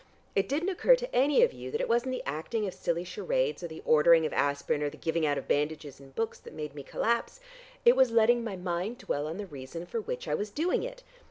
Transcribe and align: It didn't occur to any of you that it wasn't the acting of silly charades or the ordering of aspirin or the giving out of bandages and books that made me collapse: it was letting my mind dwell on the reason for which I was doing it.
It 0.33 0.49
didn't 0.49 0.69
occur 0.69 0.95
to 0.95 1.15
any 1.15 1.43
of 1.43 1.53
you 1.53 1.69
that 1.69 1.79
it 1.79 1.87
wasn't 1.87 2.13
the 2.13 2.23
acting 2.25 2.65
of 2.65 2.73
silly 2.73 3.03
charades 3.03 3.61
or 3.61 3.67
the 3.67 3.83
ordering 3.85 4.25
of 4.25 4.33
aspirin 4.33 4.81
or 4.81 4.89
the 4.89 4.97
giving 4.97 5.27
out 5.27 5.37
of 5.37 5.47
bandages 5.47 5.99
and 5.99 6.15
books 6.15 6.39
that 6.39 6.55
made 6.55 6.73
me 6.73 6.81
collapse: 6.81 7.39
it 7.85 7.95
was 7.95 8.09
letting 8.09 8.43
my 8.43 8.55
mind 8.55 8.97
dwell 8.97 9.27
on 9.27 9.37
the 9.37 9.45
reason 9.45 9.85
for 9.85 10.01
which 10.01 10.27
I 10.27 10.33
was 10.33 10.49
doing 10.49 10.81
it. 10.81 11.03